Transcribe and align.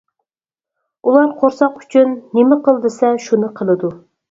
ئۇلار 1.07 1.35
قورساق 1.43 1.77
ئۈچۈن 1.85 2.17
نېمە 2.39 2.59
قىل 2.71 2.83
دېسە 2.89 3.15
شۇنى 3.29 3.53
قىلىدۇ. 3.63 3.97